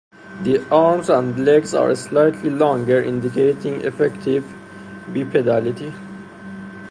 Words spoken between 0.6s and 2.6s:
arms and legs are slightly